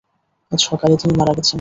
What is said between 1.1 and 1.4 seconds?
মারা